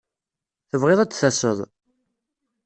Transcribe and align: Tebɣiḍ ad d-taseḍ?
Tebɣiḍ 0.69 0.99
ad 1.01 1.09
d-taseḍ? 1.11 1.57